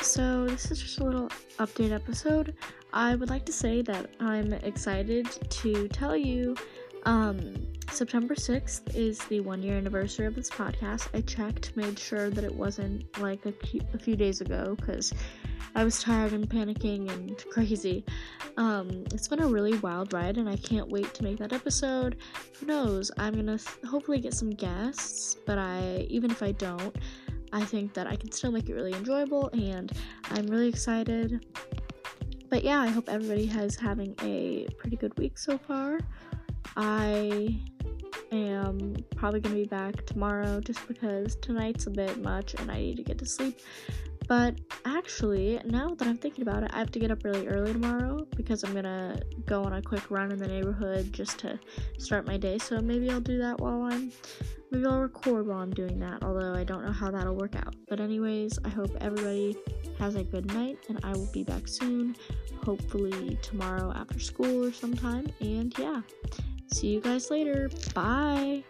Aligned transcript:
so 0.00 0.46
this 0.46 0.70
is 0.70 0.80
just 0.80 0.98
a 1.00 1.04
little 1.04 1.28
update 1.58 1.92
episode. 1.92 2.54
I 2.92 3.14
would 3.14 3.30
like 3.30 3.44
to 3.46 3.52
say 3.52 3.82
that 3.82 4.10
I'm 4.20 4.52
excited 4.52 5.26
to 5.26 5.88
tell 5.88 6.16
you 6.16 6.56
um, 7.04 7.54
September 7.90 8.34
6th 8.34 8.94
is 8.94 9.18
the 9.24 9.40
one 9.40 9.62
year 9.62 9.76
anniversary 9.76 10.26
of 10.26 10.34
this 10.34 10.50
podcast. 10.50 11.08
I 11.14 11.20
checked, 11.22 11.76
made 11.76 11.98
sure 11.98 12.30
that 12.30 12.44
it 12.44 12.54
wasn't 12.54 13.18
like 13.18 13.44
a, 13.46 13.54
a 13.94 13.98
few 13.98 14.16
days 14.16 14.40
ago 14.40 14.74
because 14.76 15.12
I 15.74 15.84
was 15.84 16.02
tired 16.02 16.32
and 16.32 16.48
panicking 16.48 17.10
and 17.10 17.42
crazy. 17.50 18.04
Um, 18.56 19.04
it's 19.12 19.28
been 19.28 19.42
a 19.42 19.46
really 19.46 19.76
wild 19.78 20.12
ride, 20.12 20.36
and 20.38 20.48
I 20.48 20.56
can't 20.56 20.88
wait 20.88 21.14
to 21.14 21.22
make 21.22 21.38
that 21.38 21.52
episode. 21.52 22.16
Who 22.58 22.66
knows? 22.66 23.10
I'm 23.18 23.34
gonna 23.34 23.58
th- 23.58 23.84
hopefully 23.88 24.20
get 24.20 24.34
some 24.34 24.50
guests, 24.50 25.36
but 25.46 25.58
I 25.58 26.06
even 26.08 26.30
if 26.30 26.42
I 26.42 26.52
don't, 26.52 26.96
I 27.52 27.64
think 27.64 27.94
that 27.94 28.06
I 28.06 28.16
can 28.16 28.32
still 28.32 28.52
make 28.52 28.68
it 28.68 28.74
really 28.74 28.92
enjoyable, 28.92 29.48
and 29.52 29.92
I'm 30.30 30.46
really 30.46 30.68
excited. 30.68 31.46
But 32.50 32.64
yeah, 32.64 32.80
I 32.80 32.88
hope 32.88 33.08
everybody 33.08 33.46
has 33.46 33.76
having 33.76 34.14
a 34.22 34.66
pretty 34.78 34.96
good 34.96 35.16
week 35.18 35.38
so 35.38 35.58
far. 35.58 35.98
I 36.76 37.60
am 38.32 38.96
probably 39.16 39.40
gonna 39.40 39.54
be 39.54 39.64
back 39.64 40.06
tomorrow 40.06 40.60
just 40.60 40.86
because 40.88 41.36
tonight's 41.36 41.86
a 41.86 41.90
bit 41.90 42.22
much 42.22 42.54
and 42.54 42.70
I 42.70 42.78
need 42.78 42.96
to 42.96 43.02
get 43.02 43.18
to 43.18 43.26
sleep. 43.26 43.60
But 44.28 44.60
actually, 44.84 45.58
now 45.64 45.94
that 45.94 46.06
I'm 46.06 46.18
thinking 46.18 46.42
about 46.42 46.62
it, 46.62 46.70
I 46.74 46.78
have 46.78 46.90
to 46.92 46.98
get 46.98 47.10
up 47.10 47.24
really 47.24 47.48
early 47.48 47.72
tomorrow 47.72 48.26
because 48.36 48.62
I'm 48.62 48.74
gonna 48.74 49.18
go 49.46 49.64
on 49.64 49.72
a 49.72 49.82
quick 49.82 50.10
run 50.10 50.30
in 50.30 50.38
the 50.38 50.46
neighborhood 50.46 51.12
just 51.12 51.38
to 51.40 51.58
start 51.98 52.26
my 52.26 52.36
day. 52.36 52.58
So 52.58 52.80
maybe 52.80 53.10
I'll 53.10 53.20
do 53.20 53.38
that 53.38 53.58
while 53.58 53.82
I'm 53.82 54.12
maybe 54.70 54.86
I'll 54.86 55.00
record 55.00 55.46
while 55.46 55.58
I'm 55.58 55.72
doing 55.72 55.98
that, 56.00 56.22
although 56.22 56.54
I 56.54 56.64
don't 56.64 56.84
know 56.84 56.92
how 56.92 57.10
that'll 57.10 57.34
work 57.34 57.56
out. 57.56 57.74
But 57.88 58.00
anyways, 58.00 58.58
I 58.64 58.68
hope 58.68 58.90
everybody 59.00 59.56
has 59.98 60.14
a 60.14 60.24
good 60.24 60.46
night 60.52 60.78
and 60.88 61.00
I 61.04 61.12
will 61.12 61.30
be 61.32 61.42
back 61.42 61.68
soon, 61.68 62.16
hopefully 62.64 63.38
tomorrow 63.42 63.92
after 63.94 64.18
school 64.18 64.66
or 64.66 64.72
sometime. 64.72 65.26
And 65.40 65.76
yeah. 65.78 66.02
See 66.72 66.88
you 66.88 67.00
guys 67.00 67.30
later. 67.30 67.70
Bye. 67.94 68.62